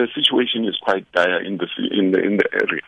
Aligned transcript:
the 0.00 0.08
situation 0.14 0.64
is 0.64 0.78
quite 0.82 1.10
dire 1.12 1.42
in 1.42 1.58
the 1.58 1.68
in 1.92 2.12
the 2.12 2.20
in 2.20 2.36
the 2.38 2.48
area. 2.54 2.82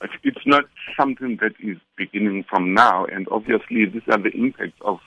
But 0.00 0.10
it's 0.22 0.46
not 0.46 0.64
something 0.98 1.38
that 1.42 1.54
is 1.60 1.78
beginning 1.96 2.44
from 2.48 2.72
now, 2.72 3.04
and 3.04 3.26
obviously 3.30 3.84
these 3.84 4.02
are 4.08 4.18
the 4.18 4.30
impacts 4.30 4.80
of 4.82 5.00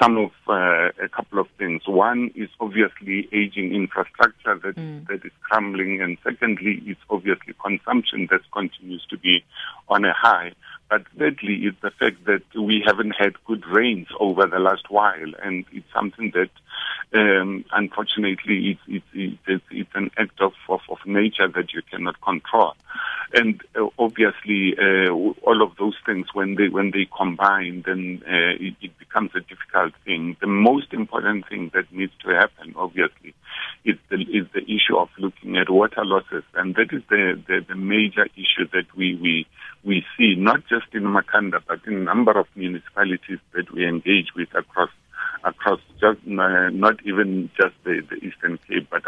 some 0.00 0.16
of 0.16 0.30
uh, 0.48 0.88
a 1.02 1.08
couple 1.14 1.38
of 1.38 1.46
things. 1.58 1.82
One 1.86 2.30
is 2.34 2.48
obviously 2.58 3.28
aging 3.32 3.74
infrastructure 3.74 4.58
that, 4.62 4.76
mm. 4.76 5.06
that 5.08 5.24
is 5.24 5.32
crumbling, 5.42 6.00
and 6.00 6.16
secondly, 6.24 6.82
it's 6.86 7.00
obviously 7.10 7.54
consumption 7.62 8.28
that 8.30 8.40
continues 8.52 9.04
to 9.10 9.18
be 9.18 9.44
on 9.88 10.04
a 10.04 10.14
high. 10.14 10.52
But 10.88 11.02
thirdly, 11.18 11.60
it's 11.64 11.80
the 11.82 11.90
fact 11.90 12.24
that 12.24 12.42
we 12.58 12.82
haven't 12.84 13.12
had 13.12 13.34
good 13.44 13.64
rains 13.66 14.08
over 14.18 14.46
the 14.46 14.58
last 14.58 14.90
while, 14.90 15.32
and 15.42 15.64
it's 15.72 15.86
something 15.94 16.32
that, 16.34 16.50
um, 17.18 17.64
unfortunately, 17.72 18.78
it's, 18.88 19.04
it's, 19.14 19.38
it's, 19.46 19.64
it's 19.70 19.90
an 19.94 20.10
act 20.16 20.40
of, 20.40 20.52
nature 21.12 21.48
that 21.48 21.72
you 21.72 21.82
cannot 21.90 22.20
control. 22.20 22.74
And 23.32 23.60
uh, 23.76 23.86
obviously, 23.98 24.74
uh, 24.76 25.12
all 25.12 25.62
of 25.62 25.76
those 25.78 25.94
things, 26.04 26.26
when 26.34 26.56
they 26.56 26.68
when 26.68 26.90
they 26.90 27.06
combine, 27.16 27.82
then 27.86 28.22
uh, 28.26 28.58
it, 28.58 28.74
it 28.80 28.98
becomes 28.98 29.30
a 29.36 29.40
difficult 29.40 29.94
thing. 30.04 30.36
The 30.40 30.48
most 30.48 30.92
important 30.92 31.48
thing 31.48 31.70
that 31.74 31.92
needs 31.92 32.12
to 32.24 32.30
happen, 32.30 32.74
obviously, 32.76 33.34
is 33.84 33.96
the 34.08 34.16
is 34.16 34.46
the 34.52 34.62
issue 34.62 34.96
of 34.96 35.08
looking 35.18 35.56
at 35.56 35.70
water 35.70 36.04
losses, 36.04 36.42
and 36.54 36.74
that 36.74 36.92
is 36.92 37.02
the 37.08 37.40
the, 37.46 37.64
the 37.68 37.76
major 37.76 38.26
issue 38.34 38.66
that 38.72 38.86
we 38.96 39.14
we 39.14 39.46
we 39.84 40.04
see 40.18 40.34
not 40.36 40.60
just 40.68 40.86
in 40.92 41.02
Makhanda 41.02 41.62
but 41.66 41.80
in 41.86 41.94
a 41.94 42.04
number 42.04 42.32
of 42.32 42.46
municipalities 42.54 43.38
that 43.54 43.70
we 43.72 43.86
engage 43.86 44.34
with 44.34 44.48
across 44.54 44.90
across 45.44 45.80
just 46.00 46.20
uh, 46.26 46.68
not 46.70 46.96
even 47.04 47.50
just 47.56 47.74
the, 47.84 48.02
the 48.08 48.16
Eastern 48.16 48.58
Cape, 48.68 48.88
but 48.90 49.06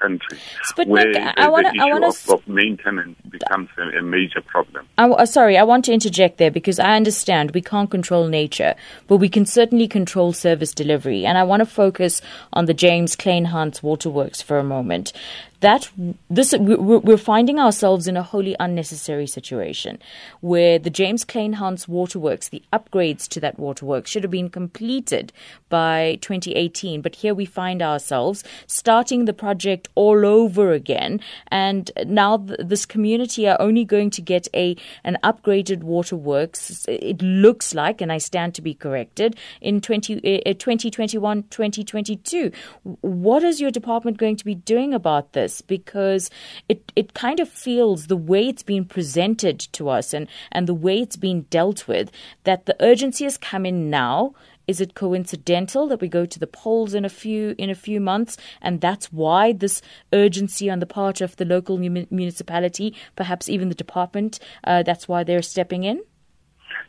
country, 0.00 0.38
Sputnik, 0.64 0.86
where 0.86 1.34
I 1.36 1.48
wanna, 1.48 1.70
the 1.70 1.76
issue 1.76 1.82
I 1.82 1.92
wanna 1.92 2.08
of, 2.08 2.30
of, 2.30 2.48
maintenance 2.48 3.18
becomes 3.28 3.68
a, 3.78 3.98
a 3.98 4.02
major 4.02 4.40
problem. 4.40 4.86
I, 4.98 5.08
uh, 5.08 5.26
sorry, 5.26 5.58
I 5.58 5.62
want 5.62 5.84
to 5.86 5.92
interject 5.92 6.38
there 6.38 6.50
because 6.50 6.78
I 6.78 6.96
understand 6.96 7.52
we 7.52 7.62
can't 7.62 7.90
control 7.90 8.28
nature, 8.28 8.74
but 9.06 9.16
we 9.16 9.28
can 9.28 9.46
certainly 9.46 9.88
control 9.88 10.32
service 10.32 10.72
delivery. 10.72 11.26
And 11.26 11.38
I 11.38 11.42
want 11.44 11.60
to 11.60 11.66
focus 11.66 12.20
on 12.52 12.66
the 12.66 12.74
James 12.74 13.16
Kleinhans 13.16 13.82
Waterworks 13.82 14.42
for 14.42 14.58
a 14.58 14.64
moment 14.64 15.12
that 15.60 15.90
this 16.30 16.54
we're 16.58 17.16
finding 17.16 17.58
ourselves 17.58 18.06
in 18.06 18.16
a 18.16 18.22
wholly 18.22 18.54
unnecessary 18.60 19.26
situation 19.26 19.98
where 20.40 20.78
the 20.78 20.90
James 20.90 21.24
Kleinhans 21.24 21.88
waterworks, 21.88 22.48
the 22.48 22.62
upgrades 22.72 23.26
to 23.28 23.40
that 23.40 23.58
waterworks 23.58 24.10
should 24.10 24.22
have 24.22 24.30
been 24.30 24.50
completed 24.50 25.32
by 25.68 26.18
2018, 26.20 27.00
but 27.00 27.16
here 27.16 27.34
we 27.34 27.44
find 27.44 27.82
ourselves 27.82 28.44
starting 28.66 29.24
the 29.24 29.32
project 29.32 29.88
all 29.94 30.24
over 30.24 30.72
again, 30.72 31.20
and 31.48 31.90
now 32.06 32.36
this 32.36 32.86
community 32.86 33.48
are 33.48 33.60
only 33.60 33.84
going 33.84 34.10
to 34.10 34.22
get 34.22 34.46
a 34.54 34.76
an 35.04 35.18
upgraded 35.24 35.82
waterworks. 35.82 36.84
It 36.88 37.20
looks 37.20 37.74
like, 37.74 38.00
and 38.00 38.12
I 38.12 38.18
stand 38.18 38.54
to 38.54 38.62
be 38.62 38.74
corrected, 38.74 39.36
in 39.60 39.80
20, 39.80 40.16
uh, 40.46 40.52
2021, 40.54 41.42
2022. 41.44 42.52
What 43.00 43.42
is 43.42 43.60
your 43.60 43.70
department 43.70 44.18
going 44.18 44.36
to 44.36 44.44
be 44.44 44.54
doing 44.54 44.94
about 44.94 45.32
this? 45.32 45.47
This 45.48 45.62
because 45.62 46.30
it, 46.68 46.92
it 46.94 47.14
kind 47.14 47.40
of 47.40 47.48
feels 47.48 48.06
the 48.06 48.16
way 48.16 48.48
it's 48.48 48.62
been 48.62 48.84
presented 48.84 49.58
to 49.58 49.88
us 49.88 50.12
and, 50.12 50.28
and 50.52 50.66
the 50.66 50.74
way 50.74 51.00
it's 51.00 51.16
been 51.16 51.42
dealt 51.48 51.88
with 51.88 52.10
that 52.44 52.66
the 52.66 52.76
urgency 52.80 53.24
has 53.24 53.38
come 53.38 53.64
in 53.64 53.88
now 53.88 54.34
is 54.66 54.82
it 54.82 54.94
coincidental 54.94 55.88
that 55.88 56.02
we 56.02 56.08
go 56.08 56.26
to 56.26 56.38
the 56.38 56.46
polls 56.46 56.92
in 56.92 57.06
a 57.06 57.08
few 57.08 57.54
in 57.56 57.70
a 57.70 57.74
few 57.74 57.98
months, 58.00 58.36
and 58.60 58.82
that's 58.82 59.10
why 59.10 59.50
this 59.50 59.80
urgency 60.12 60.68
on 60.68 60.80
the 60.80 60.92
part 61.00 61.22
of 61.22 61.34
the 61.36 61.46
local 61.46 61.78
municipality, 61.78 62.94
perhaps 63.16 63.48
even 63.48 63.70
the 63.70 63.74
department, 63.74 64.38
uh, 64.64 64.82
that's 64.82 65.08
why 65.08 65.24
they're 65.24 65.40
stepping 65.40 65.84
in? 65.84 66.02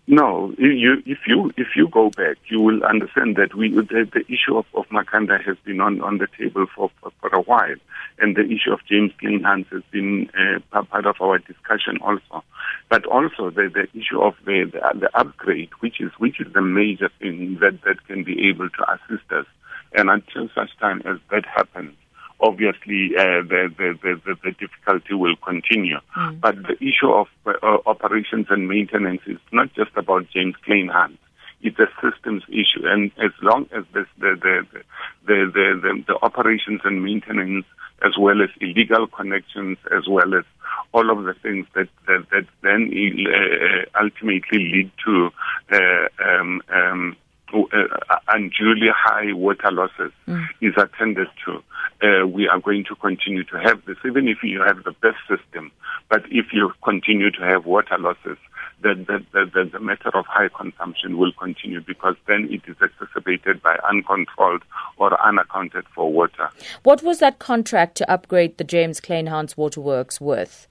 No, 0.07 0.53
you, 0.57 1.03
if 1.05 1.19
you 1.27 1.51
if 1.55 1.75
you 1.75 1.87
go 1.87 2.09
back, 2.09 2.37
you 2.49 2.59
will 2.59 2.83
understand 2.83 3.35
that 3.35 3.53
we 3.53 3.69
the, 3.69 4.23
issue 4.27 4.57
of, 4.57 4.65
of 4.73 4.87
Makhanda 4.87 5.43
has 5.43 5.55
been 5.63 5.79
on, 5.79 6.01
on 6.01 6.17
the 6.17 6.27
table 6.35 6.65
for, 6.75 6.89
for, 6.99 7.11
for 7.21 7.29
a 7.29 7.41
while, 7.41 7.75
and 8.17 8.35
the 8.35 8.41
issue 8.41 8.71
of 8.71 8.79
James 8.89 9.11
Kleinhans 9.21 9.67
has 9.71 9.83
been 9.91 10.29
uh, 10.73 10.81
part 10.81 11.05
of 11.05 11.15
our 11.21 11.37
discussion 11.37 11.99
also. 12.01 12.43
But 12.89 13.05
also 13.05 13.51
the, 13.51 13.69
the 13.71 13.87
issue 13.99 14.19
of 14.19 14.33
the, 14.45 14.63
the, 14.71 14.99
the 14.99 15.19
upgrade, 15.19 15.69
which 15.79 16.01
is 16.01 16.11
which 16.17 16.41
is 16.41 16.51
the 16.53 16.61
major 16.61 17.09
thing 17.19 17.59
that, 17.61 17.79
that 17.83 18.05
can 18.07 18.23
be 18.23 18.49
able 18.49 18.69
to 18.69 18.91
assist 18.91 19.31
us. 19.31 19.45
And 19.93 20.09
until 20.09 20.49
such 20.55 20.75
time 20.79 21.03
as 21.05 21.17
that 21.29 21.45
happens, 21.45 21.95
obviously 22.41 23.11
uh, 23.17 23.43
the, 23.47 23.73
the, 23.77 23.97
the, 24.01 24.35
the, 24.43 24.51
difficulty 24.51 25.13
will 25.13 25.35
continue. 25.37 25.99
Mm. 26.17 26.39
But 26.39 26.55
the 26.63 26.75
issue 26.81 27.11
of 27.11 27.27
uh, 27.45 27.77
operations 27.85 28.47
and 28.49 28.67
maintenance 28.67 29.21
is 29.27 29.37
not 29.51 29.73
just 29.73 29.91
about 29.95 30.27
James 30.33 30.55
Kleinhans. 30.65 31.17
It's 31.61 31.77
a 31.77 31.87
systems 32.01 32.43
issue, 32.47 32.87
and 32.87 33.11
as 33.17 33.31
long 33.41 33.67
as 33.75 33.83
this, 33.93 34.05
the, 34.17 34.37
the, 34.41 34.65
the, 34.71 35.51
the, 35.53 35.79
the, 35.81 36.03
the 36.07 36.17
operations 36.21 36.79
and 36.85 37.03
maintenance, 37.03 37.65
as 38.01 38.13
well 38.17 38.41
as 38.41 38.49
illegal 38.61 39.07
connections, 39.07 39.77
as 39.91 40.07
well 40.07 40.35
as 40.35 40.45
all 40.93 41.11
of 41.11 41.25
the 41.25 41.33
things 41.33 41.67
that 41.75 41.89
that, 42.07 42.25
that 42.31 42.45
then 42.63 42.89
uh, 43.27 44.01
ultimately 44.01 44.59
lead 44.59 44.91
to 45.05 45.29
uh, 45.71 46.07
um, 46.25 46.61
um, 46.73 47.17
uh, 47.53 48.17
unduly 48.29 48.87
high 48.95 49.33
water 49.33 49.71
losses 49.71 50.11
mm. 50.27 50.45
is 50.61 50.73
attended 50.77 51.27
to, 51.45 51.61
uh, 52.01 52.25
we 52.25 52.47
are 52.47 52.59
going 52.59 52.85
to 52.85 52.95
continue 52.95 53.43
to 53.43 53.59
have 53.59 53.83
this, 53.85 53.97
even 54.05 54.27
if 54.27 54.37
you 54.43 54.61
have 54.61 54.83
the 54.83 54.91
best 55.01 55.17
system. 55.27 55.71
But 56.09 56.23
if 56.31 56.53
you 56.53 56.71
continue 56.83 57.29
to 57.31 57.41
have 57.41 57.65
water 57.65 57.97
losses, 57.97 58.37
the, 58.81 58.95
the, 58.95 59.45
the, 59.53 59.65
the 59.65 59.79
matter 59.79 60.09
of 60.13 60.25
high 60.25 60.47
consumption 60.47 61.17
will 61.17 61.33
continue 61.33 61.81
because 61.81 62.15
then 62.27 62.47
it 62.49 62.61
is 62.69 62.77
exacerbated 62.81 63.61
by 63.61 63.77
uncontrolled 63.89 64.63
or 64.97 65.21
unaccounted 65.21 65.85
for 65.93 66.11
water. 66.11 66.49
What 66.83 67.03
was 67.03 67.19
that 67.19 67.39
contract 67.39 67.95
to 67.95 68.09
upgrade 68.09 68.57
the 68.57 68.63
James 68.63 69.01
Kleinhans 69.01 69.57
Waterworks 69.57 70.21
worth? 70.21 70.68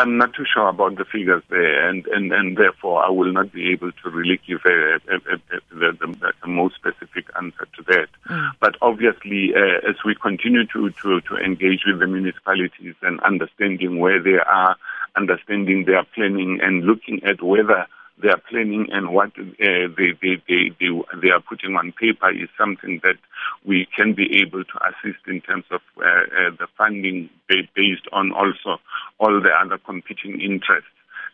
I'm 0.00 0.16
not 0.16 0.32
too 0.34 0.46
sure 0.50 0.68
about 0.68 0.96
the 0.96 1.04
figures 1.04 1.42
there, 1.50 1.88
and, 1.88 2.06
and, 2.06 2.32
and 2.32 2.56
therefore 2.56 3.04
I 3.04 3.10
will 3.10 3.32
not 3.32 3.52
be 3.52 3.70
able 3.70 3.92
to 3.92 4.10
really 4.10 4.40
give 4.46 4.60
a, 4.64 4.94
a, 4.94 5.16
a, 5.16 5.60
the, 5.70 5.92
the, 6.00 6.32
the, 6.40 6.48
most 6.48 6.76
specific 6.76 7.26
answer 7.36 7.68
to 7.76 7.82
that. 7.88 8.08
Mm. 8.28 8.50
But 8.60 8.76
obviously, 8.80 9.52
uh, 9.54 9.88
as 9.88 9.96
we 10.04 10.14
continue 10.14 10.66
to, 10.68 10.90
to, 11.02 11.20
to 11.20 11.36
engage 11.36 11.82
with 11.86 12.00
the 12.00 12.06
municipalities 12.06 12.94
and 13.02 13.20
understanding 13.20 13.98
where 13.98 14.22
they 14.22 14.38
are, 14.38 14.76
understanding 15.16 15.84
their 15.84 16.04
planning, 16.14 16.60
and 16.62 16.84
looking 16.84 17.22
at 17.24 17.42
whether 17.42 17.86
their 18.22 18.36
planning 18.48 18.88
and 18.90 19.12
what 19.12 19.30
uh, 19.38 19.44
they, 19.58 20.12
they, 20.20 20.42
they, 20.48 20.70
they, 20.78 20.90
they 21.22 21.30
are 21.30 21.40
putting 21.40 21.76
on 21.76 21.92
paper 21.92 22.30
is 22.30 22.48
something 22.58 23.00
that 23.02 23.16
we 23.64 23.86
can 23.96 24.14
be 24.14 24.40
able 24.42 24.64
to 24.64 24.78
assist 24.88 25.26
in 25.26 25.40
terms 25.40 25.64
of 25.70 25.80
uh, 25.98 26.02
uh, 26.02 26.50
the 26.58 26.66
funding 26.76 27.28
based 27.48 28.06
on 28.12 28.32
also 28.32 28.80
all 29.18 29.40
the 29.40 29.50
other 29.50 29.78
competing 29.78 30.40
interests. 30.40 30.90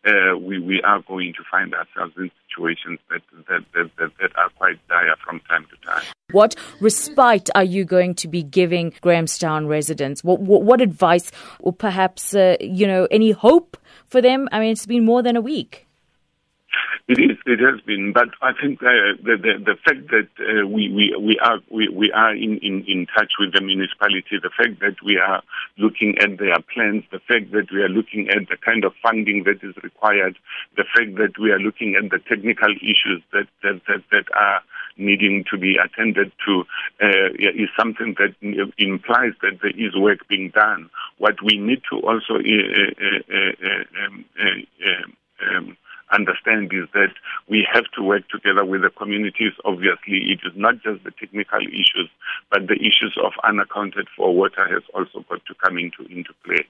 Uh, 0.06 0.36
we, 0.38 0.60
we 0.60 0.80
are 0.82 1.02
going 1.02 1.32
to 1.32 1.42
find 1.50 1.74
ourselves 1.74 2.14
in 2.16 2.30
situations 2.48 3.00
that, 3.10 3.22
that, 3.48 3.64
that, 3.74 3.91
that, 3.98 4.10
that 4.20 4.36
are 4.36 4.50
quite 4.50 4.76
dire 4.88 5.16
from 5.24 5.41
time 5.48 5.66
to 5.68 5.86
time. 5.86 6.04
What 6.30 6.54
respite 6.80 7.50
are 7.54 7.64
you 7.64 7.84
going 7.84 8.14
to 8.16 8.28
be 8.28 8.42
giving 8.42 8.92
Grahamstown 9.00 9.66
residents? 9.66 10.22
What, 10.22 10.41
what, 10.41 10.62
what 10.62 10.80
advice 10.80 11.32
or 11.58 11.72
perhaps, 11.72 12.34
uh, 12.34 12.56
you 12.60 12.86
know, 12.86 13.08
any 13.10 13.32
hope 13.32 13.76
for 14.06 14.20
them? 14.20 14.48
I 14.53 14.60
mean, 14.60 14.70
it's 14.70 14.86
been 14.86 15.04
more 15.04 15.22
than 15.22 15.34
a 15.34 15.41
week. 15.41 15.85
It 17.09 17.19
is. 17.20 17.38
It 17.47 17.60
has 17.60 17.81
been, 17.82 18.12
but 18.12 18.31
I 18.42 18.50
think 18.53 18.82
uh, 18.82 19.14
the, 19.22 19.38
the 19.38 19.53
the 19.62 19.76
fact 19.84 20.10
that 20.10 20.26
uh, 20.42 20.66
we 20.66 20.91
we 20.91 21.14
we 21.14 21.38
are 21.38 21.60
we, 21.70 21.88
we 21.88 22.10
are 22.10 22.34
in, 22.34 22.59
in 22.59 22.82
in 22.88 23.06
touch 23.06 23.34
with 23.38 23.53
the 23.54 23.60
municipality, 23.60 24.42
the 24.42 24.50
fact 24.50 24.81
that 24.81 24.97
we 25.04 25.16
are 25.16 25.41
looking 25.78 26.19
at 26.19 26.38
their 26.38 26.59
plans, 26.75 27.04
the 27.12 27.21
fact 27.21 27.53
that 27.53 27.71
we 27.71 27.83
are 27.83 27.89
looking 27.89 28.28
at 28.30 28.48
the 28.48 28.56
kind 28.59 28.84
of 28.84 28.92
funding 29.03 29.45
that 29.45 29.62
is 29.62 29.77
required, 29.84 30.36
the 30.77 30.83
fact 30.83 31.15
that 31.16 31.39
we 31.39 31.53
are 31.53 31.60
looking 31.60 31.95
at 31.95 32.10
the 32.10 32.18
technical 32.18 32.74
issues 32.83 33.22
that 33.33 33.47
that 33.62 33.80
that, 33.86 34.03
that 34.10 34.27
are 34.34 34.62
needing 34.98 35.45
to 35.50 35.59
be 35.59 35.77
attended 35.77 36.33
to 36.45 36.65
uh, 37.03 37.30
is 37.39 37.68
something 37.78 38.16
that 38.18 38.34
implies 38.78 39.33
that 39.42 39.60
there 39.62 39.77
is 39.78 39.95
work 39.95 40.27
being 40.28 40.50
done. 40.50 40.91
What 41.18 41.36
we 41.45 41.59
need 41.59 41.83
to 41.92 42.00
also 42.00 42.34
uh, 42.34 42.91
uh, 42.98 44.04
um, 44.04 44.24
um, 45.54 45.77
understand 46.12 46.72
is 46.72 46.88
that 46.94 47.12
we 47.48 47.66
have 47.72 47.84
to 47.97 48.03
work 48.03 48.28
together 48.28 48.64
with 48.64 48.82
the 48.82 48.91
communities. 48.91 49.53
Obviously, 49.64 50.32
it 50.32 50.41
is 50.47 50.53
not 50.54 50.74
just 50.82 51.04
the 51.04 51.10
technical 51.10 51.60
issues, 51.60 52.08
but 52.50 52.66
the 52.68 52.76
issues 52.76 53.16
of 53.22 53.32
unaccounted 53.44 54.06
for 54.16 54.34
water 54.34 54.66
has 54.72 54.82
also 54.94 55.24
got 55.28 55.44
to 55.47 55.54
come 55.62 55.78
into, 55.78 56.04
into 56.10 56.32
play. 56.44 56.64